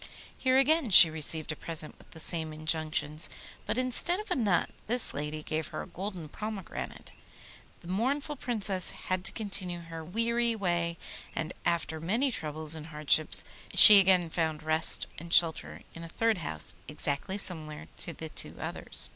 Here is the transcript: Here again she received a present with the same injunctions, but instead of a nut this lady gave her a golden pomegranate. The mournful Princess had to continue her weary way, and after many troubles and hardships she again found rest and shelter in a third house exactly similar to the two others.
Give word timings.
Here 0.35 0.57
again 0.57 0.89
she 0.89 1.11
received 1.11 1.51
a 1.51 1.55
present 1.55 1.95
with 1.99 2.09
the 2.09 2.19
same 2.19 2.51
injunctions, 2.53 3.29
but 3.67 3.77
instead 3.77 4.19
of 4.19 4.31
a 4.31 4.35
nut 4.35 4.71
this 4.87 5.13
lady 5.13 5.43
gave 5.43 5.67
her 5.67 5.83
a 5.83 5.87
golden 5.87 6.27
pomegranate. 6.27 7.11
The 7.81 7.87
mournful 7.87 8.35
Princess 8.37 8.89
had 8.89 9.23
to 9.25 9.31
continue 9.31 9.79
her 9.81 10.03
weary 10.03 10.55
way, 10.55 10.97
and 11.35 11.53
after 11.65 12.01
many 12.01 12.31
troubles 12.31 12.73
and 12.73 12.87
hardships 12.87 13.43
she 13.75 13.99
again 13.99 14.31
found 14.31 14.63
rest 14.63 15.05
and 15.19 15.31
shelter 15.31 15.83
in 15.93 16.03
a 16.03 16.09
third 16.09 16.39
house 16.39 16.73
exactly 16.87 17.37
similar 17.37 17.87
to 17.97 18.11
the 18.11 18.29
two 18.29 18.55
others. 18.59 19.07